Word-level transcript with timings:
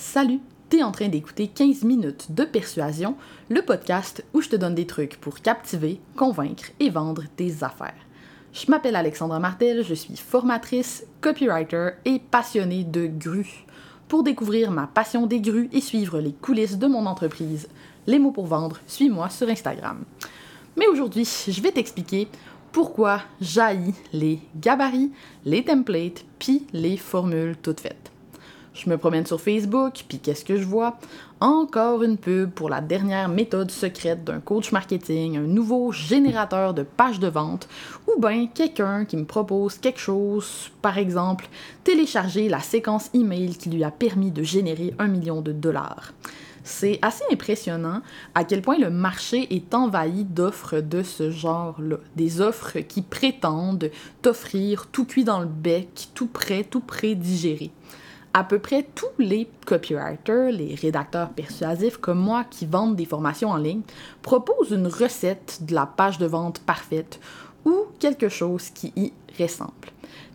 Salut, 0.00 0.38
t'es 0.68 0.84
en 0.84 0.92
train 0.92 1.08
d'écouter 1.08 1.48
15 1.48 1.82
minutes 1.82 2.30
de 2.30 2.44
persuasion, 2.44 3.16
le 3.48 3.62
podcast 3.62 4.24
où 4.32 4.40
je 4.40 4.48
te 4.48 4.54
donne 4.54 4.76
des 4.76 4.86
trucs 4.86 5.16
pour 5.16 5.40
captiver, 5.40 6.00
convaincre 6.14 6.66
et 6.78 6.88
vendre 6.88 7.24
tes 7.34 7.64
affaires. 7.64 8.06
Je 8.52 8.70
m'appelle 8.70 8.94
Alexandra 8.94 9.40
Martel, 9.40 9.84
je 9.84 9.94
suis 9.94 10.16
formatrice, 10.16 11.04
copywriter 11.20 11.90
et 12.04 12.20
passionnée 12.20 12.84
de 12.84 13.08
grues. 13.08 13.66
Pour 14.06 14.22
découvrir 14.22 14.70
ma 14.70 14.86
passion 14.86 15.26
des 15.26 15.40
grues 15.40 15.68
et 15.72 15.80
suivre 15.80 16.20
les 16.20 16.32
coulisses 16.32 16.78
de 16.78 16.86
mon 16.86 17.04
entreprise, 17.04 17.68
les 18.06 18.20
mots 18.20 18.30
pour 18.30 18.46
vendre, 18.46 18.78
suis-moi 18.86 19.30
sur 19.30 19.48
Instagram. 19.48 20.04
Mais 20.76 20.86
aujourd'hui, 20.86 21.28
je 21.48 21.60
vais 21.60 21.72
t'expliquer 21.72 22.28
pourquoi 22.70 23.22
jaillit 23.40 23.94
les 24.12 24.38
gabarits, 24.54 25.10
les 25.44 25.64
templates, 25.64 26.24
puis 26.38 26.68
les 26.72 26.96
formules 26.96 27.56
toutes 27.60 27.80
faites. 27.80 28.12
Je 28.78 28.88
me 28.88 28.96
promène 28.96 29.26
sur 29.26 29.40
Facebook, 29.40 30.04
puis 30.06 30.20
qu'est-ce 30.20 30.44
que 30.44 30.56
je 30.56 30.64
vois? 30.64 30.98
Encore 31.40 32.04
une 32.04 32.16
pub 32.16 32.50
pour 32.52 32.70
la 32.70 32.80
dernière 32.80 33.28
méthode 33.28 33.72
secrète 33.72 34.22
d'un 34.22 34.38
coach 34.38 34.70
marketing, 34.70 35.36
un 35.36 35.48
nouveau 35.48 35.90
générateur 35.90 36.74
de 36.74 36.84
pages 36.84 37.18
de 37.18 37.26
vente, 37.26 37.68
ou 38.06 38.20
bien 38.20 38.46
quelqu'un 38.46 39.04
qui 39.04 39.16
me 39.16 39.24
propose 39.24 39.78
quelque 39.78 39.98
chose, 39.98 40.70
par 40.80 40.96
exemple, 40.96 41.48
télécharger 41.82 42.48
la 42.48 42.60
séquence 42.60 43.10
email 43.14 43.56
qui 43.56 43.68
lui 43.68 43.82
a 43.82 43.90
permis 43.90 44.30
de 44.30 44.44
générer 44.44 44.94
un 45.00 45.08
million 45.08 45.40
de 45.40 45.50
dollars. 45.50 46.12
C'est 46.62 47.00
assez 47.02 47.24
impressionnant 47.32 48.00
à 48.36 48.44
quel 48.44 48.62
point 48.62 48.78
le 48.78 48.90
marché 48.90 49.52
est 49.56 49.74
envahi 49.74 50.22
d'offres 50.22 50.80
de 50.80 51.02
ce 51.02 51.32
genre-là. 51.32 51.96
Des 52.14 52.40
offres 52.40 52.78
qui 52.78 53.02
prétendent 53.02 53.90
t'offrir 54.22 54.86
tout 54.86 55.04
cuit 55.04 55.24
dans 55.24 55.40
le 55.40 55.46
bec, 55.46 56.10
tout 56.14 56.28
prêt, 56.28 56.62
tout 56.62 56.80
pré-digéré 56.80 57.72
à 58.34 58.44
peu 58.44 58.58
près 58.58 58.86
tous 58.94 59.06
les 59.18 59.48
copywriters, 59.66 60.52
les 60.52 60.74
rédacteurs 60.74 61.30
persuasifs 61.30 61.96
comme 61.96 62.18
moi 62.18 62.44
qui 62.44 62.66
vendent 62.66 62.96
des 62.96 63.04
formations 63.04 63.50
en 63.50 63.56
ligne, 63.56 63.82
proposent 64.22 64.70
une 64.70 64.86
recette 64.86 65.60
de 65.62 65.74
la 65.74 65.86
page 65.86 66.18
de 66.18 66.26
vente 66.26 66.60
parfaite 66.60 67.20
ou 67.64 67.86
quelque 67.98 68.28
chose 68.28 68.70
qui 68.70 68.92
y 68.96 69.12
ressemble. 69.40 69.72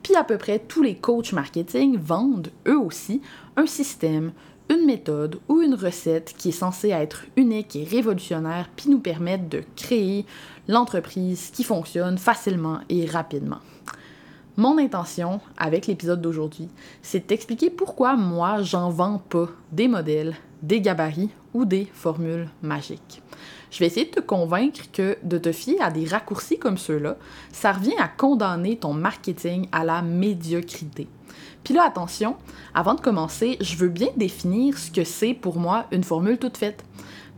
Puis 0.02 0.16
à 0.16 0.24
peu 0.24 0.38
près 0.38 0.60
tous 0.60 0.84
les 0.84 0.96
coachs 0.96 1.32
marketing 1.34 1.98
vendent 1.98 2.52
eux 2.68 2.78
aussi 2.78 3.22
un 3.56 3.66
système, 3.66 4.34
une 4.70 4.86
méthode 4.86 5.40
ou 5.48 5.62
une 5.62 5.76
recette 5.76 6.34
qui 6.38 6.50
est 6.50 6.52
censée 6.52 6.90
être 6.90 7.26
unique 7.36 7.76
et 7.76 7.84
révolutionnaire 7.84 8.70
puis 8.76 8.90
nous 8.90 9.00
permettre 9.00 9.48
de 9.50 9.64
créer 9.76 10.26
l'entreprise 10.68 11.52
qui 11.52 11.64
fonctionne 11.64 12.18
facilement 12.18 12.80
et 12.90 13.06
rapidement. 13.06 13.60
Mon 14.56 14.78
intention 14.78 15.42
avec 15.58 15.88
l'épisode 15.88 16.22
d'aujourd'hui, 16.22 16.70
c'est 17.02 17.22
de 17.22 17.24
t'expliquer 17.24 17.72
pourquoi 17.72 18.16
moi, 18.16 18.62
j'en 18.62 18.92
vends 18.92 19.18
pas 19.18 19.48
des 19.72 19.88
modèles, 19.88 20.36
des 20.62 20.80
gabarits 20.80 21.32
ou 21.56 21.66
des 21.66 21.88
formules 21.92 22.48
magiques. 22.62 23.24
Je 23.72 23.80
vais 23.80 23.88
essayer 23.88 24.06
de 24.06 24.12
te 24.12 24.20
convaincre 24.20 24.92
que 24.92 25.18
de 25.24 25.40
te 25.40 25.52
fier 25.52 25.82
à 25.82 25.90
des 25.90 26.06
raccourcis 26.06 26.60
comme 26.60 26.78
ceux-là, 26.78 27.18
ça 27.52 27.72
revient 27.72 27.98
à 27.98 28.08
condamner 28.08 28.78
ton 28.78 28.94
marketing 28.94 29.68
à 29.72 29.84
la 29.84 30.04
médiocrité. 30.04 31.08
Puis 31.64 31.74
là, 31.74 31.86
attention, 31.86 32.36
avant 32.76 32.94
de 32.94 33.02
commencer, 33.02 33.58
je 33.60 33.76
veux 33.76 33.90
bien 33.90 34.10
définir 34.18 34.78
ce 34.78 34.92
que 34.92 35.04
c'est 35.04 35.34
pour 35.34 35.58
moi 35.58 35.86
une 35.92 36.04
formule 36.04 36.38
toute 36.38 36.58
faite 36.58 36.86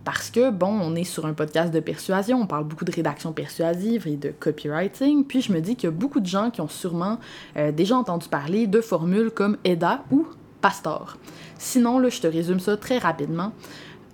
parce 0.05 0.29
que, 0.29 0.51
bon, 0.51 0.67
on 0.67 0.95
est 0.95 1.03
sur 1.03 1.25
un 1.25 1.33
podcast 1.33 1.73
de 1.73 1.79
persuasion, 1.79 2.39
on 2.39 2.45
parle 2.45 2.63
beaucoup 2.63 2.85
de 2.85 2.91
rédaction 2.91 3.33
persuasive 3.33 4.07
et 4.07 4.15
de 4.15 4.29
copywriting, 4.29 5.25
puis 5.25 5.41
je 5.41 5.51
me 5.51 5.59
dis 5.59 5.75
qu'il 5.75 5.87
y 5.89 5.91
a 5.91 5.95
beaucoup 5.95 6.19
de 6.19 6.27
gens 6.27 6.51
qui 6.51 6.61
ont 6.61 6.69
sûrement 6.69 7.19
euh, 7.57 7.71
déjà 7.71 7.97
entendu 7.97 8.29
parler 8.29 8.67
de 8.67 8.81
formules 8.81 9.31
comme 9.31 9.57
EDA 9.65 10.03
ou 10.11 10.27
Pastor. 10.61 11.17
Sinon, 11.57 11.99
là, 11.99 12.09
je 12.09 12.21
te 12.21 12.27
résume 12.27 12.59
ça 12.59 12.77
très 12.77 12.99
rapidement. 12.99 13.51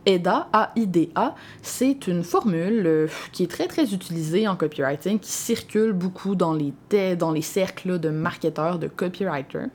A-I-D-A, 0.08 1.36
c'est 1.62 2.08
une 2.08 2.24
formule 2.24 2.84
euh, 2.88 3.08
qui 3.32 3.44
est 3.44 3.52
très 3.52 3.68
très 3.68 3.94
utilisée 3.94 4.48
en 4.48 4.56
copywriting, 4.56 5.20
qui 5.20 5.32
circule 5.32 5.94
beaucoup 5.94 6.36
dans 6.36 6.54
les, 6.54 6.74
dans 7.16 7.32
les 7.32 7.44
cercles 7.44 8.00
de 8.00 8.10
marketeurs, 8.10 8.80
de 8.80 8.88
copywriters. 8.88 9.68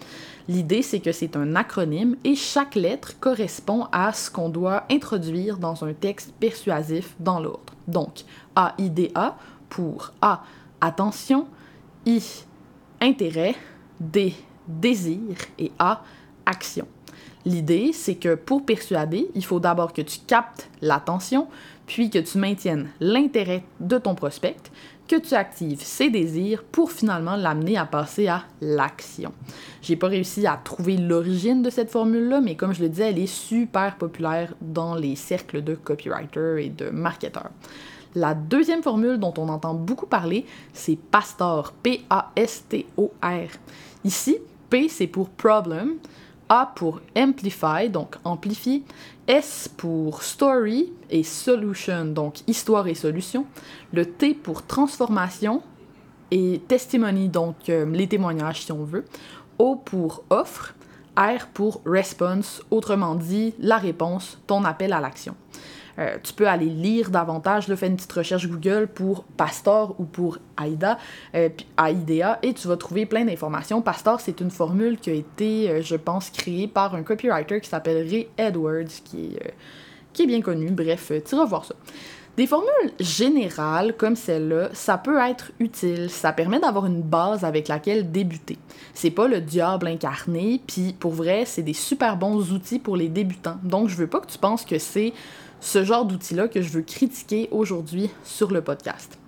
L'idée, 0.49 0.83
c'est 0.83 1.01
que 1.01 1.13
c'est 1.13 1.37
un 1.37 1.55
acronyme 1.55 2.17
et 2.25 2.35
chaque 2.35 2.75
lettre 2.75 3.19
correspond 3.21 3.87
à 3.93 4.13
ce 4.13 4.31
qu'on 4.31 4.49
doit 4.49 4.85
introduire 4.91 5.59
dans 5.59 5.85
un 5.85 5.93
texte 5.93 6.33
persuasif 6.41 7.15
dans 7.21 7.39
l'ordre. 7.39 7.75
Donc, 7.87 8.25
A-I-D-A 8.57 9.37
pour 9.69 10.13
A, 10.23 10.43
attention, 10.81 11.47
I, 12.05 12.21
intérêt, 13.01 13.55
D, 14.01 14.35
désir 14.67 15.37
et 15.59 15.71
A, 15.79 16.03
action. 16.45 16.87
L'idée, 17.47 17.93
c'est 17.93 18.17
que 18.17 18.35
pour 18.35 18.67
persuader, 18.67 19.29
il 19.37 19.45
faut 19.45 19.61
d'abord 19.61 19.93
que 19.93 20.03
tu 20.03 20.19
captes 20.27 20.69
l'attention, 20.83 21.47
puis 21.87 22.11
que 22.11 22.19
tu 22.19 22.39
maintiennes 22.39 22.89
l'intérêt 22.99 23.63
de 23.79 23.99
ton 23.99 24.17
prospect, 24.17 24.57
que 25.07 25.15
tu 25.15 25.35
actives 25.35 25.81
ses 25.81 26.11
désirs 26.11 26.65
pour 26.65 26.91
finalement 26.91 27.37
l'amener 27.37 27.77
à 27.79 27.87
passer 27.87 28.27
à 28.27 28.43
l'action. 28.61 29.33
J'ai 29.81 29.95
pas 29.95 30.09
réussi 30.09 30.45
à 30.45 30.57
trouver 30.57 30.97
l'origine 30.97 31.63
de 31.63 31.71
cette 31.71 31.91
formule-là, 31.91 32.41
mais 32.41 32.57
comme 32.57 32.75
je 32.75 32.83
le 32.83 32.89
disais, 32.89 33.11
elle 33.11 33.19
est 33.21 33.27
super 33.29 33.95
populaire 33.97 34.53
dans 34.61 34.97
les 34.97 35.15
cercles 35.15 35.63
de 35.63 35.77
copywriters 35.77 36.59
et 36.59 36.69
de 36.69 36.91
marketeurs. 36.91 37.51
La 38.17 38.35
deuxième 38.35 38.83
formule 38.83 39.19
dont 39.19 39.35
on 39.39 39.49
entend 39.49 39.75
beaucoup 39.75 40.07
parler, 40.07 40.47
c'est 40.73 40.97
PASTOR, 40.97 41.73
P-A-S-T-O-R. 41.85 43.49
Ici, 44.03 44.39
P 44.69 44.89
c'est 44.89 45.07
pour 45.07 45.29
problem, 45.29 45.99
a 46.49 46.73
pour 46.75 47.01
amplify, 47.17 47.89
donc 47.91 48.17
amplifier, 48.25 48.83
S 49.27 49.69
pour 49.77 50.23
story 50.23 50.93
et 51.11 51.23
solution, 51.23 52.05
donc 52.05 52.41
histoire 52.47 52.87
et 52.87 52.95
solution, 52.95 53.47
le 53.93 54.07
T 54.07 54.35
pour 54.35 54.65
transformation 54.65 55.63
et 56.31 56.61
testimony, 56.69 57.29
donc 57.29 57.69
euh, 57.69 57.87
les 57.87 58.07
témoignages 58.07 58.63
si 58.65 58.73
on 58.73 58.85
veut, 58.85 59.05
O 59.59 59.77
pour 59.77 60.25
offre, 60.31 60.75
R 61.17 61.47
pour 61.53 61.81
response, 61.87 62.63
autrement 62.71 63.15
dit 63.15 63.55
la 63.59 63.79
réponse, 63.79 64.39
ton 64.47 64.65
appel 64.65 64.93
à 64.93 65.01
l'action. 65.01 65.35
Euh, 65.99 66.19
tu 66.23 66.33
peux 66.33 66.47
aller 66.47 66.67
lire 66.67 67.11
davantage, 67.11 67.69
là, 67.69 67.77
fais 67.77 67.87
une 67.87 67.97
petite 67.97 68.13
recherche 68.13 68.49
Google 68.49 68.89
pour 68.93 69.25
Pastor 69.25 69.95
ou 69.99 70.05
pour 70.05 70.39
AIDA, 70.63 70.99
euh, 71.35 71.49
et 72.43 72.55
tu 72.55 72.69
vas 72.69 72.77
trouver 72.77 73.07
plein 73.07 73.25
d'informations. 73.25 73.81
Pastor, 73.83 74.21
c'est 74.21 74.41
une 74.41 74.51
formule 74.51 74.99
qui 74.99 75.11
a 75.11 75.15
été, 75.15 75.71
euh, 75.71 75.83
je 75.83 75.97
pense, 75.97 76.31
créée 76.31 76.69
par 76.69 76.95
un 76.95 77.03
copywriter 77.03 77.61
qui 77.61 77.69
s'appelle 77.69 78.07
Ray 78.09 78.29
Edwards, 78.37 78.85
qui 79.05 79.37
est, 79.37 79.55
qui 80.13 80.23
est 80.23 80.27
bien 80.27 80.41
connu. 80.41 80.71
Bref, 80.71 81.13
tu 81.25 81.35
iras 81.35 81.45
voir 81.45 81.65
ça. 81.65 81.75
Des 82.37 82.47
formules 82.47 82.93
générales 83.01 83.95
comme 83.97 84.15
celle-là, 84.15 84.69
ça 84.75 84.99
peut 84.99 85.19
être 85.19 85.53
utile. 85.59 86.11
Ça 86.11 86.35
permet 86.35 86.61
d'avoir 86.61 86.85
une 86.85 87.01
base 87.01 87.45
avec 87.45 87.69
laquelle 87.69 88.13
débuter. 88.13 88.59
C'est 88.93 89.11
pas 89.11 89.27
le 89.27 89.41
diable 89.41 89.87
incarné, 89.87 90.61
puis 90.67 90.93
pour 90.93 91.13
vrai, 91.13 91.45
c'est 91.47 91.63
des 91.63 91.73
super 91.73 92.19
bons 92.19 92.53
outils 92.53 92.79
pour 92.79 92.99
les 92.99 93.09
débutants. 93.09 93.57
Donc, 93.63 93.89
je 93.89 93.97
veux 93.97 94.07
pas 94.07 94.21
que 94.21 94.27
tu 94.27 94.37
penses 94.37 94.67
que 94.67 94.79
c'est 94.79 95.15
ce 95.61 95.85
genre 95.85 96.05
d'outil-là 96.05 96.49
que 96.49 96.63
je 96.63 96.71
veux 96.71 96.83
critiquer 96.83 97.49
aujourd'hui 97.51 98.11
sur 98.25 98.51
le 98.51 98.63
podcast. 98.63 99.19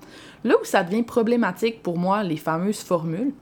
Là 0.44 0.54
où 0.60 0.64
ça 0.64 0.84
devient 0.84 1.02
problématique 1.02 1.82
pour 1.82 1.98
moi, 1.98 2.22
les 2.22 2.36
fameuses 2.36 2.80
formules, 2.80 3.32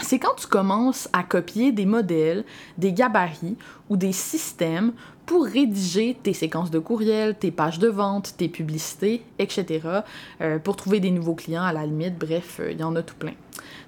c'est 0.00 0.18
quand 0.18 0.34
tu 0.36 0.46
commences 0.46 1.08
à 1.12 1.22
copier 1.22 1.72
des 1.72 1.86
modèles, 1.86 2.44
des 2.76 2.92
gabarits 2.92 3.56
ou 3.88 3.96
des 3.96 4.12
systèmes 4.12 4.92
pour 5.26 5.44
rédiger 5.44 6.16
tes 6.22 6.32
séquences 6.32 6.70
de 6.70 6.78
courriel, 6.78 7.34
tes 7.34 7.50
pages 7.50 7.78
de 7.78 7.88
vente, 7.88 8.34
tes 8.38 8.48
publicités, 8.48 9.24
etc., 9.38 9.80
euh, 10.40 10.58
pour 10.58 10.76
trouver 10.76 11.00
des 11.00 11.10
nouveaux 11.10 11.34
clients 11.34 11.64
à 11.64 11.72
la 11.72 11.84
limite, 11.84 12.18
bref, 12.18 12.60
euh, 12.60 12.72
il 12.72 12.80
y 12.80 12.82
en 12.82 12.96
a 12.96 13.02
tout 13.02 13.16
plein. 13.16 13.34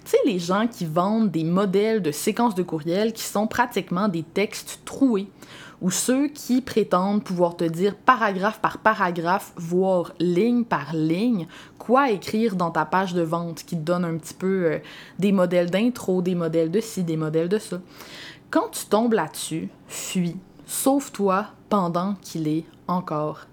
Tu 0.05 0.11
sais, 0.11 0.19
les 0.27 0.39
gens 0.39 0.67
qui 0.67 0.85
vendent 0.85 1.31
des 1.31 1.45
modèles 1.45 2.03
de 2.03 2.11
séquences 2.11 2.55
de 2.55 2.63
courriel 2.63 3.13
qui 3.13 3.23
sont 3.23 3.47
pratiquement 3.47 4.09
des 4.09 4.23
textes 4.23 4.81
troués, 4.85 5.29
ou 5.81 5.91
ceux 5.91 6.29
qui 6.29 6.61
prétendent 6.61 7.25
pouvoir 7.25 7.57
te 7.57 7.65
dire 7.65 7.97
paragraphe 7.97 8.61
par 8.61 8.79
paragraphe, 8.79 9.53
voire 9.57 10.13
ligne 10.19 10.65
par 10.65 10.95
ligne, 10.95 11.47
quoi 11.79 12.11
écrire 12.11 12.57
dans 12.57 12.71
ta 12.71 12.85
page 12.85 13.15
de 13.15 13.23
vente, 13.23 13.65
qui 13.65 13.77
te 13.77 13.83
donne 13.83 14.05
un 14.05 14.17
petit 14.19 14.35
peu 14.35 14.65
euh, 14.67 14.79
des 15.19 15.33
modèles 15.33 15.71
d'intro, 15.71 16.23
des 16.23 16.35
modèles 16.35 16.71
de 16.71 16.81
ci, 16.81 17.03
des 17.03 17.17
modèles 17.17 17.49
de 17.49 17.59
ça. 17.59 17.81
Quand 18.51 18.69
tu 18.71 18.87
tombes 18.87 19.15
là-dessus, 19.15 19.69
fuis, 19.87 20.37
sauve-toi 20.67 21.47
pendant 21.69 22.15
qu'il 22.21 22.49
est 22.49 22.65
encore 22.89 23.47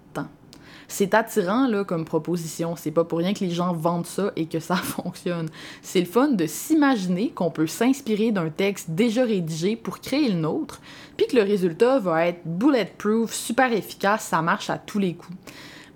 c'est 0.88 1.12
attirant 1.12 1.68
là, 1.68 1.84
comme 1.84 2.06
proposition. 2.06 2.74
C'est 2.74 2.90
pas 2.90 3.04
pour 3.04 3.18
rien 3.18 3.34
que 3.34 3.44
les 3.44 3.50
gens 3.50 3.74
vendent 3.74 4.06
ça 4.06 4.32
et 4.34 4.46
que 4.46 4.58
ça 4.58 4.76
fonctionne. 4.76 5.48
C'est 5.82 6.00
le 6.00 6.06
fun 6.06 6.28
de 6.28 6.46
s'imaginer 6.46 7.28
qu'on 7.28 7.50
peut 7.50 7.66
s'inspirer 7.66 8.32
d'un 8.32 8.48
texte 8.48 8.90
déjà 8.90 9.24
rédigé 9.24 9.76
pour 9.76 10.00
créer 10.00 10.30
le 10.30 10.40
nôtre, 10.40 10.80
puis 11.16 11.26
que 11.26 11.36
le 11.36 11.42
résultat 11.42 11.98
va 11.98 12.26
être 12.26 12.40
bulletproof, 12.44 13.32
super 13.32 13.72
efficace, 13.72 14.24
ça 14.24 14.40
marche 14.42 14.70
à 14.70 14.78
tous 14.78 14.98
les 14.98 15.14
coups. 15.14 15.38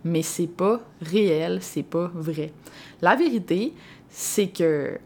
Mais 0.04 0.22
c'est 0.22 0.46
pas 0.46 0.80
réel, 1.00 1.58
c'est 1.62 1.82
pas 1.82 2.10
vrai. 2.14 2.52
La 3.00 3.16
vérité, 3.16 3.72
c'est 4.10 4.48
que 4.48 4.98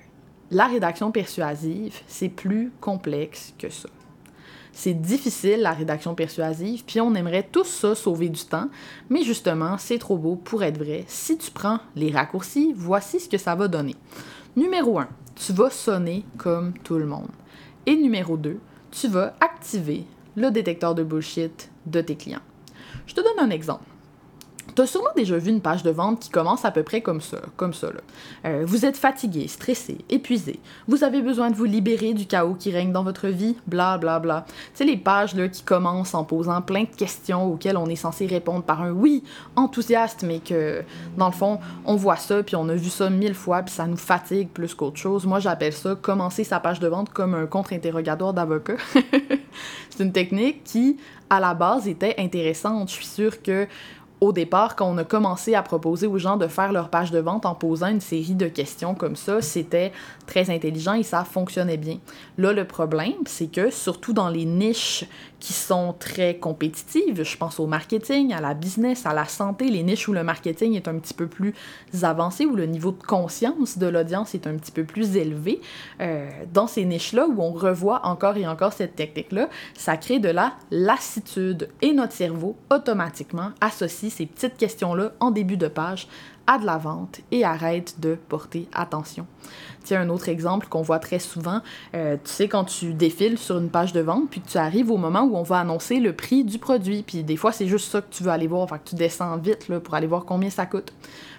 la 0.50 0.66
rédaction 0.66 1.12
persuasive, 1.12 1.94
c'est 2.08 2.28
plus 2.28 2.72
complexe 2.80 3.54
que 3.58 3.68
ça 3.68 3.88
C'est 4.78 4.92
difficile 4.92 5.62
la 5.62 5.72
rédaction 5.72 6.14
persuasive, 6.14 6.84
puis 6.84 7.00
on 7.00 7.14
aimerait 7.14 7.48
tout 7.50 7.64
ça 7.64 7.94
sauver 7.94 8.28
du 8.28 8.44
temps, 8.44 8.68
mais 9.08 9.22
justement, 9.22 9.78
c'est 9.78 9.98
trop 9.98 10.18
beau 10.18 10.36
pour 10.36 10.62
être 10.62 10.76
vrai. 10.76 11.06
Si 11.08 11.38
tu 11.38 11.50
prends 11.50 11.78
les 11.94 12.10
raccourcis, 12.10 12.74
voici 12.76 13.18
ce 13.18 13.26
que 13.26 13.38
ça 13.38 13.54
va 13.54 13.68
donner. 13.68 13.94
Numéro 14.54 14.98
1, 14.98 15.08
tu 15.34 15.54
vas 15.54 15.70
sonner 15.70 16.26
comme 16.36 16.74
tout 16.84 16.98
le 16.98 17.06
monde. 17.06 17.30
Et 17.86 17.96
numéro 17.96 18.36
2, 18.36 18.60
tu 18.90 19.08
vas 19.08 19.34
activer 19.40 20.04
le 20.36 20.50
détecteur 20.50 20.94
de 20.94 21.02
bullshit 21.02 21.70
de 21.86 22.02
tes 22.02 22.16
clients. 22.16 22.42
Je 23.06 23.14
te 23.14 23.22
donne 23.22 23.46
un 23.46 23.50
exemple. 23.50 23.86
Tu 24.76 24.82
as 24.82 24.86
sûrement 24.86 25.08
déjà 25.16 25.38
vu 25.38 25.48
une 25.48 25.62
page 25.62 25.82
de 25.82 25.90
vente 25.90 26.20
qui 26.20 26.28
commence 26.28 26.66
à 26.66 26.70
peu 26.70 26.82
près 26.82 27.00
comme 27.00 27.22
ça, 27.22 27.38
comme 27.56 27.72
ça. 27.72 27.88
Euh, 28.44 28.62
vous 28.66 28.84
êtes 28.84 28.98
fatigué, 28.98 29.48
stressé, 29.48 29.96
épuisé. 30.10 30.60
Vous 30.86 31.02
avez 31.02 31.22
besoin 31.22 31.50
de 31.50 31.56
vous 31.56 31.64
libérer 31.64 32.12
du 32.12 32.26
chaos 32.26 32.52
qui 32.52 32.70
règne 32.70 32.92
dans 32.92 33.02
votre 33.02 33.28
vie, 33.28 33.56
bla 33.66 33.96
bla 33.96 34.18
bla. 34.18 34.44
Sais, 34.74 34.84
les 34.84 34.98
pages 34.98 35.34
là, 35.34 35.48
qui 35.48 35.62
commencent 35.62 36.12
en 36.12 36.24
posant 36.24 36.60
plein 36.60 36.82
de 36.82 36.94
questions 36.94 37.50
auxquelles 37.50 37.78
on 37.78 37.86
est 37.86 37.96
censé 37.96 38.26
répondre 38.26 38.64
par 38.64 38.82
un 38.82 38.90
oui 38.90 39.24
enthousiaste, 39.56 40.24
mais 40.24 40.40
que 40.40 40.82
dans 41.16 41.28
le 41.28 41.32
fond, 41.32 41.58
on 41.86 41.96
voit 41.96 42.16
ça, 42.16 42.42
puis 42.42 42.54
on 42.54 42.68
a 42.68 42.74
vu 42.74 42.90
ça 42.90 43.08
mille 43.08 43.34
fois, 43.34 43.62
puis 43.62 43.72
ça 43.72 43.86
nous 43.86 43.96
fatigue 43.96 44.50
plus 44.50 44.74
qu'autre 44.74 44.98
chose. 44.98 45.24
Moi, 45.24 45.40
j'appelle 45.40 45.72
ça 45.72 45.94
commencer 45.94 46.44
sa 46.44 46.60
page 46.60 46.80
de 46.80 46.88
vente 46.88 47.08
comme 47.14 47.32
un 47.32 47.46
contre-interrogatoire 47.46 48.34
d'avocat. 48.34 48.76
C'est 49.88 50.04
une 50.04 50.12
technique 50.12 50.64
qui, 50.64 50.98
à 51.30 51.40
la 51.40 51.54
base, 51.54 51.88
était 51.88 52.14
intéressante. 52.18 52.90
Je 52.90 52.94
suis 52.96 53.06
sûre 53.06 53.42
que 53.42 53.66
au 54.20 54.32
départ, 54.32 54.76
quand 54.76 54.88
on 54.88 54.96
a 54.96 55.04
commencé 55.04 55.54
à 55.54 55.62
proposer 55.62 56.06
aux 56.06 56.18
gens 56.18 56.36
de 56.36 56.46
faire 56.46 56.72
leur 56.72 56.88
page 56.88 57.10
de 57.10 57.18
vente 57.18 57.44
en 57.44 57.54
posant 57.54 57.88
une 57.88 58.00
série 58.00 58.34
de 58.34 58.48
questions 58.48 58.94
comme 58.94 59.16
ça, 59.16 59.42
c'était 59.42 59.92
très 60.26 60.48
intelligent 60.50 60.94
et 60.94 61.02
ça 61.02 61.24
fonctionnait 61.24 61.76
bien. 61.76 61.98
Là, 62.38 62.52
le 62.52 62.66
problème, 62.66 63.12
c'est 63.26 63.50
que 63.50 63.70
surtout 63.70 64.14
dans 64.14 64.30
les 64.30 64.46
niches 64.46 65.04
qui 65.40 65.52
sont 65.52 65.94
très 65.98 66.36
compétitives, 66.36 67.22
je 67.22 67.36
pense 67.36 67.60
au 67.60 67.66
marketing, 67.66 68.32
à 68.32 68.40
la 68.40 68.54
business, 68.54 69.06
à 69.06 69.12
la 69.12 69.26
santé, 69.26 69.68
les 69.68 69.82
niches 69.82 70.08
où 70.08 70.12
le 70.12 70.22
marketing 70.22 70.74
est 70.74 70.88
un 70.88 70.98
petit 70.98 71.14
peu 71.14 71.26
plus 71.26 71.54
avancé, 72.02 72.46
où 72.46 72.56
le 72.56 72.66
niveau 72.66 72.92
de 72.92 73.02
conscience 73.02 73.78
de 73.78 73.86
l'audience 73.86 74.34
est 74.34 74.46
un 74.46 74.54
petit 74.54 74.72
peu 74.72 74.84
plus 74.84 75.16
élevé, 75.16 75.60
euh, 76.00 76.28
dans 76.52 76.66
ces 76.66 76.84
niches-là 76.84 77.26
où 77.26 77.40
on 77.42 77.52
revoit 77.52 78.06
encore 78.06 78.36
et 78.36 78.46
encore 78.46 78.72
cette 78.72 78.96
technique-là, 78.96 79.48
ça 79.74 79.96
crée 79.96 80.18
de 80.18 80.28
la 80.28 80.54
lassitude 80.70 81.68
et 81.82 81.92
notre 81.92 82.12
cerveau 82.12 82.56
automatiquement 82.70 83.50
associe 83.60 84.12
ces 84.12 84.26
petites 84.26 84.56
questions-là 84.56 85.12
en 85.20 85.30
début 85.30 85.56
de 85.56 85.68
page 85.68 86.08
à 86.46 86.58
de 86.58 86.66
la 86.66 86.78
vente 86.78 87.20
et 87.30 87.44
arrête 87.44 88.00
de 88.00 88.16
porter 88.28 88.68
attention. 88.72 89.26
Tiens, 89.86 90.00
un 90.00 90.08
autre 90.08 90.28
exemple 90.28 90.66
qu'on 90.66 90.82
voit 90.82 90.98
très 90.98 91.20
souvent, 91.20 91.60
euh, 91.94 92.16
tu 92.16 92.32
sais, 92.32 92.48
quand 92.48 92.64
tu 92.64 92.92
défiles 92.92 93.38
sur 93.38 93.56
une 93.58 93.70
page 93.70 93.92
de 93.92 94.00
vente, 94.00 94.28
puis 94.28 94.40
tu 94.40 94.58
arrives 94.58 94.90
au 94.90 94.96
moment 94.96 95.22
où 95.22 95.36
on 95.36 95.44
va 95.44 95.60
annoncer 95.60 96.00
le 96.00 96.12
prix 96.12 96.42
du 96.42 96.58
produit, 96.58 97.04
puis 97.04 97.22
des 97.22 97.36
fois, 97.36 97.52
c'est 97.52 97.68
juste 97.68 97.92
ça 97.92 98.00
que 98.00 98.10
tu 98.10 98.24
veux 98.24 98.32
aller 98.32 98.48
voir, 98.48 98.62
enfin 98.62 98.78
que 98.78 98.88
tu 98.88 98.96
descends 98.96 99.36
vite 99.36 99.68
là, 99.68 99.78
pour 99.78 99.94
aller 99.94 100.08
voir 100.08 100.24
combien 100.24 100.50
ça 100.50 100.66
coûte. 100.66 100.92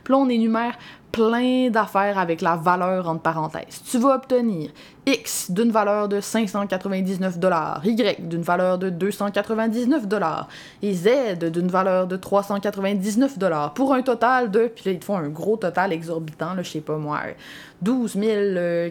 Puis 0.05 0.13
là, 0.13 0.19
on 0.19 0.29
énumère 0.29 0.77
plein 1.11 1.69
d'affaires 1.69 2.17
avec 2.17 2.41
la 2.41 2.55
valeur 2.55 3.09
entre 3.09 3.21
parenthèses. 3.21 3.81
Tu 3.89 3.97
vas 3.97 4.15
obtenir 4.15 4.71
X 5.05 5.51
d'une 5.51 5.71
valeur 5.71 6.07
de 6.07 6.19
599 6.19 7.39
dollars, 7.39 7.81
Y 7.85 8.27
d'une 8.27 8.41
valeur 8.41 8.77
de 8.77 8.89
299 8.89 10.07
dollars 10.07 10.47
et 10.81 10.93
Z 10.93 11.39
d'une 11.51 11.69
valeur 11.69 12.07
de 12.07 12.17
399 12.17 13.37
dollars 13.37 13.73
pour 13.73 13.93
un 13.93 14.01
total 14.01 14.51
de, 14.51 14.67
puis 14.67 14.83
là 14.85 14.91
ils 14.91 14.99
te 14.99 15.05
font 15.05 15.17
un 15.17 15.29
gros 15.29 15.57
total 15.57 15.93
exorbitant, 15.93 16.53
là, 16.53 16.61
je 16.61 16.71
sais 16.71 16.81
pas 16.81 16.97
moi, 16.97 17.19
12 17.81 18.17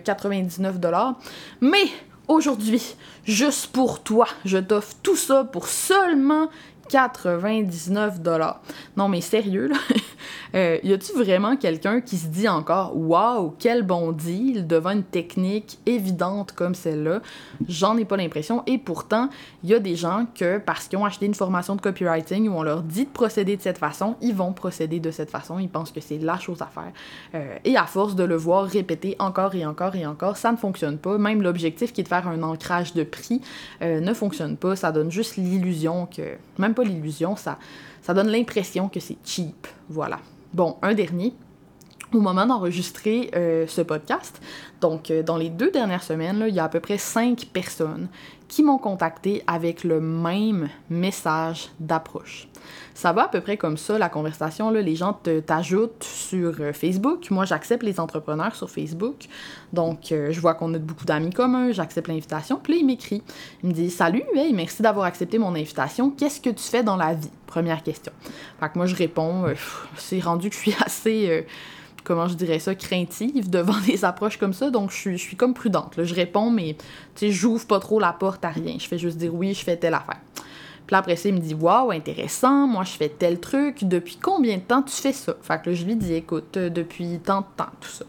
099 0.05 0.79
dollars. 0.79 1.19
Mais 1.61 1.87
aujourd'hui, 2.29 2.97
juste 3.25 3.69
pour 3.69 4.03
toi, 4.03 4.27
je 4.45 4.59
t'offre 4.59 4.95
tout 5.03 5.17
ça 5.17 5.45
pour 5.45 5.69
seulement 5.69 6.49
99 6.89 8.21
dollars. 8.21 8.61
Non 8.97 9.09
mais 9.09 9.21
sérieux 9.21 9.69
là, 9.69 9.77
euh, 10.57 10.79
y 10.83 10.93
a-tu 10.93 11.13
vraiment 11.13 11.57
quelqu'un 11.57 12.01
qui 12.01 12.17
se 12.17 12.29
dit 12.29 12.49
encore 12.49 12.97
waouh 12.97 13.55
quel 13.59 13.83
bon 13.83 14.13
deal 14.13 14.67
devant 14.67 14.91
une 14.91 15.03
technique 15.03 15.79
évidente 15.87 16.53
comme 16.53 16.75
celle-là? 16.75 17.21
J'en 17.69 17.97
ai 17.97 18.05
pas 18.05 18.17
l'impression 18.17 18.63
et 18.67 18.79
pourtant 18.79 19.29
il 19.63 19.71
y 19.71 19.75
a 19.75 19.79
des 19.79 19.97
gens 19.97 20.27
que 20.35 20.59
parce 20.59 20.89
qu'ils 20.89 20.99
ont 20.99 21.05
acheté 21.05 21.27
une 21.27 21.35
formation 21.35 21.77
de 21.77 21.81
copywriting 21.81 22.49
où 22.49 22.53
on 22.53 22.63
leur 22.63 22.83
dit 22.83 23.05
de 23.05 23.11
procéder 23.11 23.57
de 23.57 23.63
cette 23.63 23.79
façon, 23.79 24.17
ils 24.21 24.35
vont 24.35 24.53
procéder 24.53 24.99
de 24.99 25.11
cette 25.11 25.31
façon. 25.31 25.59
Ils 25.59 25.69
pensent 25.69 25.93
que 25.93 26.01
c'est 26.01 26.19
la 26.19 26.39
chose 26.39 26.63
à 26.63 26.67
faire 26.67 26.93
euh, 27.35 27.57
et 27.65 27.77
à 27.77 27.85
force 27.85 28.15
de 28.15 28.25
le 28.25 28.37
voir 28.37 28.65
répéter 28.65 29.17
encore 29.19 29.55
et 29.55 29.67
encore 29.67 29.95
et 29.95 30.07
encore, 30.07 30.37
ça 30.37 30.53
ne 30.53 30.57
fonctionne 30.57 30.99
pas. 30.99 31.19
Même 31.19 31.43
l'objectif 31.43 31.93
qui 31.93 32.01
est 32.01 32.05
de 32.05 32.09
faire 32.09 32.29
un 32.29 32.43
ancrage 32.43 32.95
de 32.95 33.05
prix 33.05 33.41
euh, 33.83 34.01
ne 34.01 34.15
fonctionne 34.15 34.57
pas. 34.57 34.77
Ça 34.77 34.93
donne 34.93 35.11
juste 35.11 35.37
l'illusion 35.37 36.07
que 36.07 36.23
même 36.59 36.75
pas 36.75 36.85
l'illusion, 36.85 37.37
ça, 37.37 37.59
ça 38.03 38.15
donne 38.15 38.29
l'impression 38.29 38.89
que 38.89 39.01
c'est 39.01 39.19
cheap. 39.25 39.67
Voilà. 39.89 40.19
Bon, 40.55 40.77
un 40.83 40.95
dernier. 40.95 41.35
Au 42.13 42.21
moment 42.21 42.47
d'enregistrer 42.47 43.31
euh, 43.35 43.67
ce 43.67 43.81
podcast, 43.81 44.41
donc 44.81 45.11
euh, 45.11 45.25
dans 45.25 45.37
les 45.37 45.51
deux 45.51 45.73
dernières 45.73 46.05
semaines, 46.05 46.45
il 46.49 46.55
y 46.55 46.61
a 46.61 46.65
à 46.65 46.69
peu 46.69 46.79
près 46.79 46.99
cinq 46.99 47.49
personnes 47.53 48.09
qui 48.49 48.63
m'ont 48.63 48.79
contacté 48.79 49.43
avec 49.47 49.85
le 49.85 50.01
même 50.01 50.69
message 50.91 51.71
d'approche. 51.81 52.49
Ça 52.95 53.13
va 53.13 53.25
à 53.25 53.29
peu 53.29 53.41
près 53.41 53.57
comme 53.57 53.77
ça, 53.77 53.99
la 53.99 54.09
conversation. 54.09 54.71
Là, 54.71 54.81
les 54.81 54.97
gens 54.97 55.13
t'ajoutent 55.47 56.03
sur 56.03 56.55
euh, 56.61 56.73
Facebook. 56.73 57.31
Moi, 57.31 57.45
j'accepte 57.45 57.83
les 57.83 58.01
entrepreneurs 58.01 58.55
sur 58.57 58.71
Facebook. 58.71 59.27
Donc, 59.73 60.13
euh, 60.13 60.33
je 60.33 60.41
vois 60.41 60.55
qu'on 60.55 60.73
a 60.75 60.79
beaucoup 60.79 61.05
d'amis 61.05 61.31
communs. 61.31 61.73
J'accepte 61.73 62.09
l'invitation. 62.09 62.59
Puis 62.63 62.73
là, 62.73 62.79
il 62.81 62.87
m'écrit. 62.87 63.23
Il 63.63 63.69
me 63.69 63.75
dit 63.75 63.91
Salut, 63.91 64.23
hey, 64.35 64.53
merci 64.55 64.83
d'avoir 64.83 65.05
accepté 65.07 65.39
mon 65.39 65.55
invitation. 65.55 66.11
Qu'est-ce 66.11 66.41
que 66.41 66.51
tu 66.51 66.63
fais 66.63 66.83
dans 66.83 66.97
la 66.97 67.15
vie 67.15 67.31
Première 67.47 67.83
question. 67.83 68.13
Fait 68.61 68.69
que 68.69 68.79
moi, 68.79 68.87
je 68.87 68.97
réponds 68.97 69.45
euh, 69.47 69.55
C'est 69.97 70.21
rendu 70.21 70.49
que 70.49 70.55
je 70.55 70.61
suis 70.61 70.77
assez 70.85 71.45
comment 72.07 72.29
je 72.29 72.35
dirais 72.35 72.61
ça, 72.61 72.75
craintive 72.75 73.51
devant 73.51 73.79
des 73.87 74.05
approches 74.05 74.39
comme 74.39 74.55
ça. 74.55 74.71
Donc, 74.71 74.91
je 74.91 75.17
suis, 75.17 75.37
comme 75.37 75.53
prudente. 75.53 75.95
Je 76.03 76.15
réponds, 76.15 76.51
mais 76.51 76.77
tu 77.15 77.27
sais, 77.27 77.33
j'ouvre 77.33 77.67
pas 77.67 77.81
trop 77.81 77.99
la 77.99 78.13
porte 78.13 78.45
à 78.45 78.51
rien. 78.51 78.77
Je 78.79 78.87
fais 78.87 78.99
juste 78.99 79.19
dire 79.19 79.35
oui, 79.35 79.53
je 79.53 79.63
fais 79.63 79.77
telle 79.77 79.95
affaire. 79.95 80.21
Puis 80.87 80.95
là, 80.95 80.99
après 80.99 81.17
ça, 81.17 81.29
il 81.29 81.35
me 81.35 81.41
dit 81.41 81.55
Waouh, 81.55 81.91
intéressant, 81.91 82.69
moi 82.69 82.85
je 82.85 82.93
fais 82.93 83.09
tel 83.09 83.41
truc, 83.41 83.83
depuis 83.83 84.19
combien 84.23 84.57
de 84.57 84.63
temps 84.63 84.83
tu 84.83 84.95
fais 84.95 85.13
ça? 85.13 85.35
Fait 85.43 85.61
que 85.61 85.71
là, 85.71 85.75
je 85.75 85.85
lui 85.85 85.97
dis 85.97 86.15
Écoute, 86.15 86.57
euh, 86.57 86.71
depuis 86.71 87.19
tant 87.19 87.41
de 87.41 87.47
temps, 87.57 87.71
tout 87.81 87.89
ça. 87.89 88.05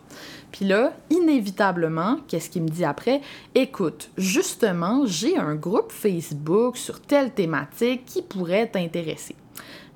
Puis 0.51 0.65
là, 0.65 0.93
inévitablement, 1.09 2.19
qu'est-ce 2.27 2.51
qu'il 2.51 2.61
me 2.61 2.69
dit 2.69 2.85
après? 2.85 3.21
Écoute, 3.55 4.11
justement, 4.15 5.07
j'ai 5.07 5.37
un 5.37 5.55
groupe 5.55 5.91
Facebook 5.91 6.77
sur 6.77 7.01
telle 7.01 7.31
thématique 7.31 8.05
qui 8.05 8.21
pourrait 8.21 8.67
t'intéresser. 8.67 9.35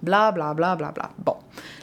Bla. 0.01 0.33
Bon. 1.19 1.35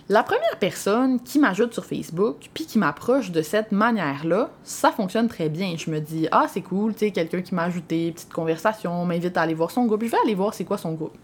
La 0.09 0.23
première 0.23 0.59
personne 0.59 1.21
qui 1.21 1.39
m'ajoute 1.39 1.75
sur 1.75 1.85
Facebook 1.85 2.49
puis 2.55 2.65
qui 2.65 2.79
m'approche 2.79 3.31
de 3.31 3.43
cette 3.43 3.73
manière-là, 3.73 4.51
ça 4.63 4.91
fonctionne 4.91 5.29
très 5.29 5.49
bien. 5.49 5.75
Je 5.77 5.91
me 5.91 6.01
dis 6.01 6.29
ah 6.33 6.47
c'est 6.49 6.63
cool, 6.63 6.95
tu 6.95 7.01
sais 7.01 7.11
quelqu'un 7.11 7.43
qui 7.43 7.55
m'a 7.55 7.65
ajouté, 7.65 8.13
petite 8.13 8.33
conversation, 8.33 9.05
m'invite 9.05 9.37
à 9.37 9.43
aller 9.43 9.55
voir 9.55 9.71
son 9.71 9.85
groupe. 9.87 10.03
Je 10.05 10.11
vais 10.11 10.19
aller 10.25 10.35
voir 10.35 10.55
c'est 10.55 10.65
quoi 10.65 10.79
son 10.79 10.93
groupe. 10.93 11.17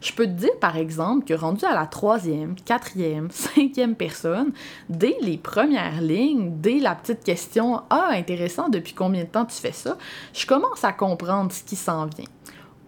Je 0.00 0.12
peux 0.12 0.26
te 0.26 0.32
dire, 0.32 0.56
par 0.60 0.76
exemple, 0.76 1.24
que 1.24 1.34
rendu 1.34 1.64
à 1.64 1.74
la 1.74 1.86
troisième, 1.86 2.54
quatrième, 2.54 3.28
cinquième 3.32 3.94
personne, 3.94 4.52
dès 4.88 5.16
les 5.20 5.38
premières 5.38 6.00
lignes, 6.00 6.52
dès 6.60 6.78
la 6.78 6.94
petite 6.94 7.24
question 7.24 7.82
Ah, 7.90 8.10
intéressant, 8.12 8.68
depuis 8.68 8.94
combien 8.94 9.24
de 9.24 9.28
temps 9.28 9.44
tu 9.44 9.56
fais 9.56 9.72
ça, 9.72 9.96
je 10.34 10.46
commence 10.46 10.84
à 10.84 10.92
comprendre 10.92 11.52
ce 11.52 11.62
qui 11.62 11.76
s'en 11.76 12.06
vient. 12.06 12.26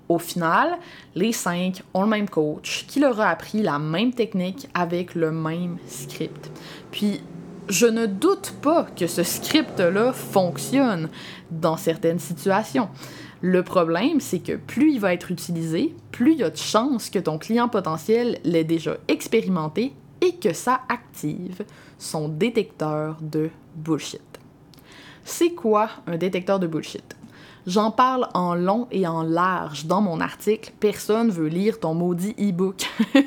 Au 0.08 0.18
final, 0.18 0.78
les 1.14 1.32
cinq 1.32 1.82
ont 1.92 2.02
le 2.02 2.08
même 2.08 2.28
coach 2.28 2.86
qui 2.88 3.00
leur 3.00 3.20
a 3.20 3.28
appris 3.28 3.62
la 3.62 3.78
même 3.78 4.12
technique 4.12 4.68
avec 4.74 5.14
le 5.14 5.30
même 5.30 5.76
script. 5.86 6.50
Puis, 6.90 7.20
je 7.68 7.86
ne 7.86 8.06
doute 8.06 8.54
pas 8.62 8.84
que 8.96 9.06
ce 9.06 9.22
script-là 9.22 10.12
fonctionne 10.12 11.10
dans 11.50 11.76
certaines 11.76 12.18
situations. 12.18 12.88
Le 13.42 13.62
problème, 13.62 14.20
c'est 14.20 14.40
que 14.40 14.56
plus 14.56 14.92
il 14.94 15.00
va 15.00 15.12
être 15.12 15.30
utilisé, 15.30 15.94
plus 16.10 16.32
il 16.32 16.38
y 16.38 16.44
a 16.44 16.50
de 16.50 16.56
chances 16.56 17.10
que 17.10 17.18
ton 17.18 17.38
client 17.38 17.68
potentiel 17.68 18.38
l'ait 18.44 18.64
déjà 18.64 18.96
expérimenté 19.06 19.92
et 20.20 20.34
que 20.36 20.52
ça 20.52 20.80
active 20.88 21.64
son 21.98 22.28
détecteur 22.28 23.18
de 23.20 23.50
bullshit. 23.76 24.22
C'est 25.24 25.50
quoi 25.50 25.90
un 26.06 26.16
détecteur 26.16 26.58
de 26.58 26.66
bullshit? 26.66 27.14
J'en 27.68 27.90
parle 27.90 28.28
en 28.32 28.54
long 28.54 28.88
et 28.90 29.06
en 29.06 29.22
large 29.22 29.84
dans 29.84 30.00
mon 30.00 30.22
article. 30.22 30.72
Personne 30.80 31.28
veut 31.28 31.48
lire 31.48 31.78
ton 31.78 31.92
maudit 31.92 32.34
e-book. 32.40 32.88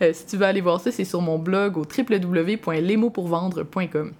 Euh, 0.00 0.12
si 0.12 0.26
tu 0.26 0.36
veux 0.36 0.44
aller 0.44 0.60
voir 0.60 0.78
ça, 0.78 0.92
c'est 0.92 1.04
sur 1.04 1.20
mon 1.20 1.40
blog 1.40 1.76
au 1.76 1.82
www.lesmotspourvendre.com. 1.82 4.12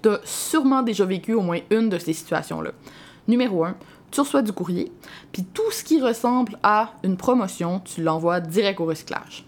T'as 0.00 0.18
sûrement 0.24 0.82
déjà 0.82 1.04
vécu 1.04 1.34
au 1.34 1.42
moins 1.42 1.58
une 1.70 1.90
de 1.90 1.98
ces 1.98 2.14
situations-là. 2.14 2.70
Numéro 3.28 3.64
1, 3.64 3.76
tu 4.10 4.20
reçois 4.20 4.40
du 4.40 4.52
courrier, 4.52 4.90
puis 5.30 5.44
tout 5.44 5.70
ce 5.72 5.84
qui 5.84 6.00
ressemble 6.00 6.56
à 6.62 6.94
une 7.02 7.18
promotion, 7.18 7.80
tu 7.80 8.02
l'envoies 8.02 8.40
direct 8.40 8.80
au 8.80 8.86
recyclage. 8.86 9.44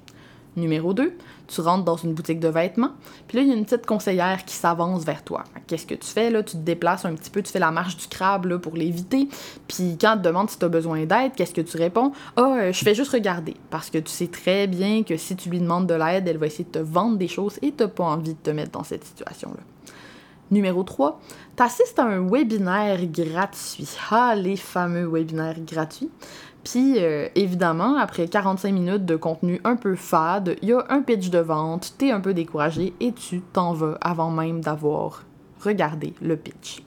Numéro 0.57 0.95
2, 0.95 1.17
tu 1.49 1.61
rentres 1.61 1.85
dans 1.85 1.97
une 1.97 2.15
boutique 2.15 2.39
de 2.39 2.49
vêtements, 2.49 2.93
puis 3.27 3.39
là, 3.39 3.43
il 3.43 3.49
y 3.49 3.53
a 3.53 3.57
une 3.57 3.65
petite 3.65 3.87
conseillère 3.87 4.45
qui 4.45 4.55
s'avance 4.55 5.05
vers 5.05 5.25
toi. 5.25 5.45
Qu'est-ce 5.67 5.87
que 5.87 5.95
tu 5.95 6.07
fais 6.07 6.31
là? 6.31 6.43
Tu 6.43 6.53
te 6.53 6.63
déplaces 6.63 7.05
un 7.05 7.15
petit 7.15 7.31
peu, 7.31 7.43
tu 7.43 7.51
fais 7.51 7.59
la 7.59 7.73
marche 7.73 7.97
du 7.97 8.07
crabe 8.07 8.57
pour 8.59 8.77
l'éviter, 8.77 9.29
puis 9.67 9.99
quand 10.01 10.13
elle 10.13 10.23
te 10.23 10.29
demande 10.29 10.51
si 10.51 10.59
tu 10.59 10.65
as 10.65 10.69
besoin 10.69 11.05
d'aide, 11.07 11.33
qu'est-ce 11.37 11.55
que 11.55 11.61
tu 11.61 11.77
réponds? 11.77 12.13
Ah, 12.37 12.57
euh, 12.59 12.73
je 12.73 12.85
fais 12.85 12.95
juste 12.95 13.11
regarder, 13.11 13.57
parce 13.71 13.91
que 13.91 13.99
tu 13.99 14.11
sais 14.11 14.29
très 14.29 14.67
bien 14.67 15.03
que 15.03 15.17
si 15.17 15.35
tu 15.35 15.51
lui 15.51 15.61
demandes 15.61 15.87
de 15.87 15.95
l'aide, 15.95 16.29
elle 16.29 16.39
va 16.39 16.47
essayer 16.47 16.65
de 16.65 16.71
te 16.71 16.79
vendre 16.79 17.17
des 17.17 17.29
choses 17.29 17.59
et 17.63 17.73
tu 17.73 17.89
pas 17.89 18.05
envie 18.05 18.35
de 18.35 18.39
te 18.39 18.51
mettre 18.51 18.71
dans 18.71 18.85
cette 18.85 19.05
situation-là. 19.05 19.61
Numéro 20.51 20.83
3, 20.83 21.21
tu 21.57 21.63
assistes 21.63 21.99
à 21.99 22.05
un 22.05 22.29
webinaire 22.29 23.05
gratuit. 23.07 23.89
Ah, 24.11 24.35
les 24.37 24.57
fameux 24.57 25.07
webinaires 25.07 25.61
gratuits. 25.61 26.11
Puis, 26.65 26.95
euh, 26.99 27.29
évidemment, 27.35 27.97
après 27.97 28.27
45 28.27 28.73
minutes 28.73 29.05
de 29.05 29.17
contenu 29.17 29.61
un 29.65 29.77
peu 29.77 29.95
fade, 29.97 30.57
il 30.63 30.71
y 30.71 30.73
a 30.73 30.85
un 30.89 31.03
pitch 31.03 31.29
de 31.29 31.39
vente, 31.39 31.95
t'es 31.99 32.11
un 32.11 32.21
peu 32.21 32.33
découragé 32.33 32.95
et 33.01 33.13
tu 33.13 33.41
t'en 33.41 33.75
vas 33.75 33.99
avant 34.01 34.31
même 34.31 34.63
d'avoir 34.63 35.25
regardé 35.63 36.15
le 36.23 36.37
pitch. 36.37 36.83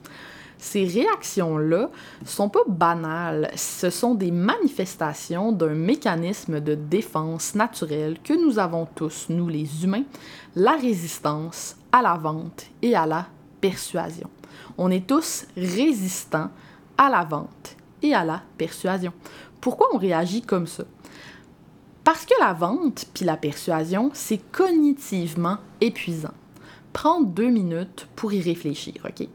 Ces 0.58 0.84
réactions-là 0.84 1.88
sont 2.24 2.48
pas 2.48 2.64
banales, 2.66 3.48
ce 3.54 3.90
sont 3.90 4.16
des 4.16 4.32
manifestations 4.32 5.52
d'un 5.52 5.74
mécanisme 5.74 6.58
de 6.58 6.74
défense 6.74 7.54
naturel 7.54 8.18
que 8.24 8.32
nous 8.32 8.58
avons 8.58 8.86
tous, 8.96 9.26
nous 9.28 9.46
les 9.46 9.84
humains, 9.84 10.02
la 10.56 10.72
résistance 10.72 11.76
à 11.92 12.02
la 12.02 12.14
vente 12.14 12.66
et 12.82 12.96
à 12.96 13.06
la 13.06 13.26
persuasion. 13.60 14.28
On 14.76 14.90
est 14.90 15.06
tous 15.06 15.46
résistants 15.56 16.50
à 16.96 17.08
la 17.08 17.22
vente 17.22 17.76
et 18.02 18.12
à 18.12 18.24
la 18.24 18.42
persuasion. 18.56 19.12
Pourquoi 19.60 19.88
on 19.92 19.98
réagit 19.98 20.42
comme 20.42 20.66
ça? 20.66 20.84
Parce 22.04 22.24
que 22.24 22.34
la 22.40 22.52
vente 22.52 23.06
puis 23.12 23.24
la 23.24 23.36
persuasion, 23.36 24.10
c'est 24.14 24.40
cognitivement 24.52 25.58
épuisant. 25.80 26.32
Prends 26.92 27.20
deux 27.20 27.50
minutes 27.50 28.08
pour 28.16 28.32
y 28.32 28.40
réfléchir, 28.40 28.94
OK? 29.04 29.28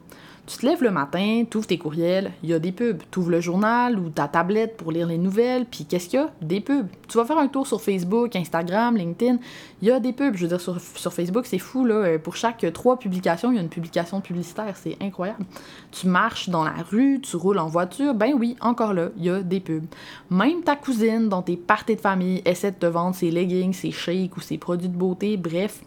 Tu 0.46 0.58
te 0.58 0.66
lèves 0.66 0.84
le 0.84 0.92
matin, 0.92 1.46
tu 1.50 1.56
ouvres 1.56 1.68
tes 1.68 1.78
courriels, 1.78 2.34
il 2.44 2.50
y 2.50 2.54
a 2.54 2.60
des 2.60 2.74
pubs. 2.74 3.02
Tu 3.12 3.20
ouvres 3.20 3.32
le 3.32 3.40
journal 3.40 3.98
ou 3.98 4.10
ta 4.10 4.28
tablette 4.28 4.76
pour 4.76 4.92
lire 4.92 5.08
les 5.08 5.18
nouvelles, 5.18 5.66
puis 5.66 5.86
qu'est-ce 5.86 6.10
qu'il 6.10 6.20
y 6.20 6.22
a? 6.22 6.32
Des 6.42 6.60
pubs. 6.60 6.88
Tu 7.08 7.18
vas 7.18 7.24
faire 7.24 7.38
un 7.38 7.48
tour 7.48 7.66
sur 7.66 7.82
Facebook, 7.82 8.36
Instagram, 8.36 8.98
LinkedIn, 8.98 9.38
il 9.82 9.88
y 9.88 9.92
a 9.92 10.02
des 10.02 10.12
pubs. 10.12 10.36
Je 10.36 10.42
veux 10.42 10.50
dire, 10.50 10.60
sur, 10.60 11.14
Facebook, 11.14 11.46
c'est 11.46 11.60
fou, 11.60 11.86
là. 11.86 11.96
Euh, 11.96 12.20
pour 12.20 12.36
chaque 12.36 12.66
trois 12.74 13.00
publications, 13.00 13.54
il 13.54 13.56
y 13.56 13.58
a 13.58 13.62
une 13.62 13.70
publication 13.70 14.20
publicitaire. 14.20 14.76
C'est 14.76 14.98
incroyable. 15.00 15.46
Tu 15.92 16.08
marches 16.08 16.50
dans 16.50 16.66
la 16.66 16.76
rue, 16.92 17.22
tu 17.22 17.38
roules 17.38 17.60
en 17.60 17.68
voiture, 17.68 18.14
ben 18.14 18.34
oui, 18.38 18.58
encore 18.60 18.94
là, 18.94 19.12
il 19.16 19.24
y 19.24 19.30
a 19.30 19.42
des 19.42 19.62
pubs. 19.62 19.86
Même 20.30 20.62
ta 20.64 20.76
cousine, 20.76 21.30
dans 21.30 21.42
tes 21.42 21.56
parties 21.56 21.96
de 21.96 22.02
famille, 22.02 22.42
essaie 22.44 22.72
de 22.72 22.78
te 22.78 22.86
vendre 22.86 23.16
ses 23.16 23.32
leggings, 23.32 23.72
ses 23.72 23.92
shakes 23.92 24.36
ou 24.36 24.42
ses 24.42 24.58
produits 24.58 24.90
de 24.90 24.98
beauté, 24.98 25.38
bref. 25.38 25.84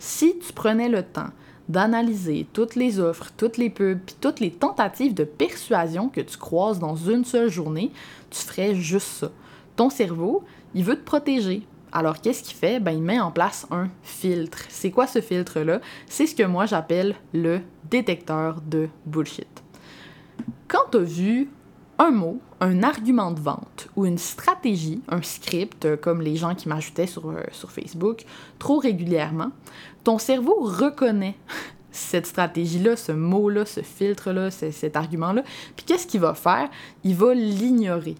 Si 0.00 0.36
tu 0.40 0.52
prenais 0.52 0.88
le 0.88 1.04
temps 1.04 1.30
d'analyser 1.70 2.46
toutes 2.52 2.74
les 2.74 2.98
offres, 2.98 3.30
toutes 3.36 3.56
les 3.56 3.70
pubs, 3.70 4.00
puis 4.04 4.16
toutes 4.20 4.40
les 4.40 4.50
tentatives 4.50 5.14
de 5.14 5.24
persuasion 5.24 6.08
que 6.08 6.20
tu 6.20 6.36
croises 6.36 6.78
dans 6.78 6.96
une 6.96 7.24
seule 7.24 7.50
journée, 7.50 7.92
tu 8.30 8.40
ferais 8.40 8.74
juste 8.74 9.08
ça. 9.08 9.30
Ton 9.76 9.90
cerveau, 9.90 10.42
il 10.74 10.84
veut 10.84 10.96
te 10.96 11.04
protéger. 11.04 11.62
Alors 11.92 12.20
qu'est-ce 12.20 12.42
qu'il 12.42 12.56
fait? 12.56 12.80
Ben, 12.80 12.92
il 12.92 13.02
met 13.02 13.20
en 13.20 13.30
place 13.30 13.66
un 13.70 13.88
filtre. 14.02 14.58
C'est 14.68 14.90
quoi 14.90 15.06
ce 15.06 15.20
filtre-là? 15.20 15.80
C'est 16.06 16.26
ce 16.26 16.34
que 16.34 16.42
moi 16.42 16.66
j'appelle 16.66 17.14
le 17.32 17.60
détecteur 17.90 18.60
de 18.60 18.88
bullshit. 19.06 19.48
Quand 20.68 20.90
tu 20.92 20.98
as 20.98 21.00
vu 21.00 21.48
un 22.00 22.12
mot, 22.12 22.40
un 22.60 22.82
argument 22.82 23.30
de 23.30 23.40
vente 23.40 23.88
ou 23.94 24.06
une 24.06 24.16
stratégie, 24.16 25.02
un 25.08 25.20
script, 25.20 25.84
euh, 25.84 25.96
comme 25.98 26.22
les 26.22 26.34
gens 26.34 26.54
qui 26.54 26.66
m'ajoutaient 26.66 27.06
sur, 27.06 27.28
euh, 27.28 27.42
sur 27.52 27.70
Facebook, 27.70 28.24
trop 28.58 28.78
régulièrement, 28.78 29.50
ton 30.02 30.18
cerveau 30.18 30.56
reconnaît 30.60 31.36
cette 31.92 32.26
stratégie-là, 32.26 32.96
ce 32.96 33.12
mot-là, 33.12 33.66
ce 33.66 33.82
filtre-là, 33.82 34.50
cet 34.50 34.96
argument-là. 34.96 35.42
Puis 35.76 35.84
qu'est-ce 35.84 36.06
qu'il 36.06 36.20
va 36.20 36.32
faire? 36.32 36.70
Il 37.04 37.16
va 37.16 37.34
l'ignorer. 37.34 38.16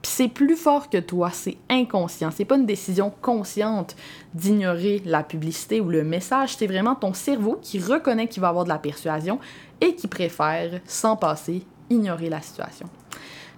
Puis 0.00 0.12
c'est 0.12 0.28
plus 0.28 0.56
fort 0.56 0.88
que 0.88 0.98
toi, 0.98 1.30
c'est 1.32 1.56
inconscient. 1.68 2.30
C'est 2.30 2.44
pas 2.44 2.56
une 2.56 2.66
décision 2.66 3.12
consciente 3.20 3.96
d'ignorer 4.32 5.02
la 5.04 5.24
publicité 5.24 5.80
ou 5.80 5.88
le 5.88 6.04
message, 6.04 6.54
c'est 6.56 6.68
vraiment 6.68 6.94
ton 6.94 7.14
cerveau 7.14 7.58
qui 7.60 7.80
reconnaît 7.80 8.28
qu'il 8.28 8.42
va 8.42 8.48
avoir 8.48 8.62
de 8.62 8.68
la 8.68 8.78
persuasion 8.78 9.40
et 9.80 9.96
qui 9.96 10.06
préfère, 10.06 10.80
sans 10.86 11.16
passer, 11.16 11.64
ignorer 11.90 12.28
la 12.28 12.40
situation. 12.40 12.86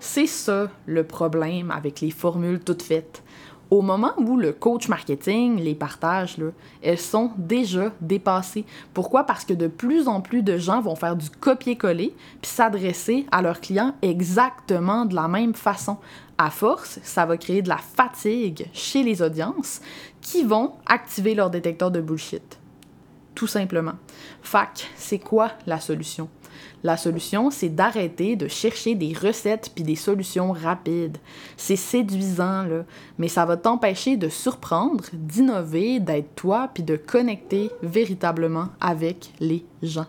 C'est 0.03 0.27
ça 0.27 0.71
le 0.87 1.05
problème 1.05 1.71
avec 1.71 2.01
les 2.01 2.11
formules 2.11 2.61
toutes 2.61 2.83
faites. 2.83 3.23
Au 3.71 3.83
moment 3.83 4.15
où 4.17 4.37
le 4.37 4.53
coach 4.53 4.89
marketing 4.89 5.61
les 5.61 5.75
partage, 5.75 6.39
elles 6.83 6.99
sont 6.99 7.33
déjà 7.37 7.93
dépassées. 8.01 8.65
Pourquoi? 8.95 9.25
Parce 9.25 9.45
que 9.45 9.53
de 9.53 9.69
plus 9.69 10.09
en 10.09 10.23
plus 10.23 10.43
de 10.43 10.57
gens 10.57 10.81
vont 10.81 10.97
faire 10.97 11.15
du 11.15 11.29
copier-coller 11.29 12.15
puis 12.41 12.51
s'adresser 12.51 13.27
à 13.31 13.43
leurs 13.43 13.61
clients 13.61 13.95
exactement 14.01 15.05
de 15.05 15.15
la 15.15 15.29
même 15.29 15.55
façon. 15.55 15.99
À 16.39 16.51
force, 16.51 16.99
ça 17.05 17.27
va 17.27 17.37
créer 17.37 17.61
de 17.61 17.69
la 17.69 17.77
fatigue 17.77 18.69
chez 18.73 19.03
les 19.03 19.21
audiences 19.21 19.83
qui 20.23 20.43
vont 20.43 20.73
activer 20.87 21.35
leur 21.35 21.51
détecteur 21.51 21.91
de 21.91 22.01
bullshit. 22.01 22.59
Tout 23.35 23.47
simplement. 23.47 23.95
Fac, 24.43 24.89
c'est 24.97 25.19
quoi 25.19 25.53
la 25.67 25.79
solution? 25.79 26.29
La 26.83 26.97
solution, 26.97 27.51
c'est 27.51 27.69
d'arrêter 27.69 28.37
de 28.37 28.49
chercher 28.49 28.95
des 28.95 29.13
recettes 29.13 29.71
puis 29.75 29.85
des 29.85 29.97
solutions 29.97 30.53
rapides. 30.53 31.19
C'est 31.57 31.77
séduisant, 31.77 32.63
là, 32.63 32.85
mais 33.19 33.29
ça 33.29 33.45
va 33.45 33.57
t'empêcher 33.57 34.17
de 34.17 34.29
surprendre, 34.29 35.05
d'innover, 35.13 36.01
d'être 36.01 36.35
toi 36.35 36.71
puis 36.73 36.83
de 36.83 36.97
connecter 36.97 37.71
véritablement 37.83 38.69
avec 38.81 39.33
les 39.41 39.65
gens. 39.83 40.07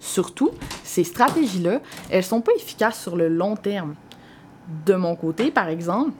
Surtout, 0.00 0.50
ces 0.82 1.04
stratégies-là, 1.04 1.80
elles 2.10 2.24
sont 2.24 2.40
pas 2.40 2.52
efficaces 2.56 3.00
sur 3.00 3.14
le 3.14 3.28
long 3.28 3.54
terme. 3.54 3.94
De 4.86 4.94
mon 4.94 5.14
côté, 5.14 5.50
par 5.50 5.68
exemple, 5.68 6.12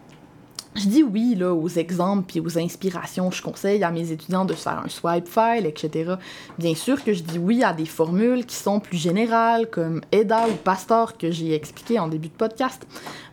je 0.75 0.89
dis 0.89 1.03
oui 1.03 1.39
aux 1.43 1.69
exemples 1.69 2.25
puis 2.27 2.41
aux 2.41 2.59
inspirations. 2.59 3.31
Je 3.31 3.43
conseille 3.43 3.85
à 3.85 3.91
mes 3.91 4.11
étudiants 4.11 4.45
de 4.45 4.55
faire 4.55 4.83
un 4.85 4.89
swipe 4.89 5.29
file, 5.29 5.67
etc. 5.67 6.15
Bien 6.59 6.75
sûr 6.75 7.05
que 7.05 7.13
je 7.13 7.23
dis 7.23 7.39
oui 7.39 7.63
à 7.63 7.73
des 7.73 7.85
formules 7.85 8.47
qui 8.47 8.57
sont 8.57 8.81
plus 8.81 8.97
générales, 8.97 9.69
comme 9.69 10.01
EDA 10.13 10.49
ou 10.49 10.55
Pastor 10.65 11.17
que 11.19 11.31
j'ai 11.31 11.55
expliqué 11.55 11.99
en 11.99 12.09
début 12.09 12.29
de 12.29 12.35
podcast. 12.35 12.87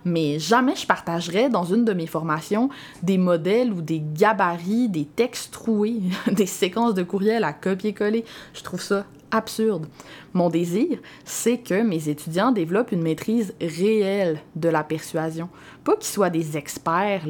Mais 0.06 0.40
jamais 0.40 0.76
je 0.76 0.86
partagerai 0.86 1.50
dans 1.50 1.64
une 1.64 1.86
de 1.86 1.94
mes 1.94 2.08
formations 2.08 2.70
des 3.04 3.18
modèles 3.18 3.72
ou 3.72 3.82
des 3.82 4.02
gabarits, 4.14 4.90
des 4.90 5.06
textes 5.06 5.54
troués, 5.54 6.02
des 6.32 6.46
séquences 6.46 6.94
de 6.94 7.04
courriels 7.04 7.44
à 7.44 7.54
copier-coller. 7.54 8.26
Je 8.54 8.64
trouve 8.64 8.82
ça 8.82 9.06
absurde. 9.32 9.88
Mon 10.34 10.50
désir, 10.50 11.00
c'est 11.26 11.58
que 11.58 11.82
mes 11.82 12.10
étudiants 12.10 12.52
développent 12.52 12.92
une 12.92 13.02
maîtrise 13.02 13.54
réelle 13.62 14.42
de 14.56 14.70
la 14.70 14.84
persuasion. 14.84 15.50
Pas 15.84 15.96
qu'ils 15.96 16.06
soient 16.06 16.30
des 16.30 16.58
experts, 16.58 17.26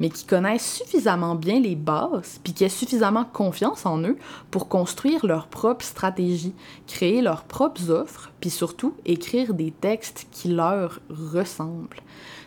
mais 0.00 0.10
qui 0.10 0.24
connaissent 0.24 0.78
suffisamment 0.78 1.34
bien 1.34 1.60
les 1.60 1.76
bases, 1.76 2.40
puis 2.42 2.52
qui 2.52 2.64
aient 2.64 2.68
suffisamment 2.68 3.24
confiance 3.24 3.86
en 3.86 4.02
eux 4.02 4.16
pour 4.50 4.68
construire 4.68 5.26
leur 5.26 5.48
propre 5.48 5.84
stratégie, 5.84 6.54
créer 6.86 7.22
leurs 7.22 7.44
propres 7.44 7.90
offres, 7.90 8.30
puis 8.40 8.50
surtout 8.50 8.94
écrire 9.04 9.54
des 9.54 9.70
textes 9.70 10.26
qui 10.30 10.48
leur 10.48 11.00
ressemblent. 11.08 12.02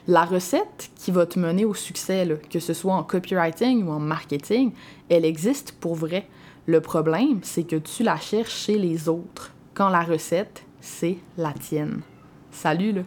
La 0.10 0.24
recette 0.24 0.90
qui 0.96 1.12
va 1.12 1.26
te 1.26 1.38
mener 1.38 1.66
au 1.66 1.74
succès, 1.74 2.40
que 2.50 2.62
ce 2.62 2.74
soit 2.74 2.94
en 2.94 3.04
copywriting 3.04 3.86
ou 3.86 3.92
en 3.92 4.00
marketing, 4.00 4.72
elle 5.10 5.26
existe 5.26 5.74
pour 5.74 5.96
vrai. 5.96 6.30
Le 6.70 6.82
problème, 6.82 7.40
c'est 7.44 7.64
que 7.64 7.78
tu 7.78 8.04
la 8.04 8.18
cherches 8.18 8.54
chez 8.54 8.78
les 8.78 9.08
autres, 9.08 9.54
quand 9.74 9.88
la 9.88 10.02
recette, 10.02 10.66
c'est 10.82 11.18
la 11.38 11.54
tienne. 11.54 12.02
Salut 12.52 12.92
là! 12.92 13.04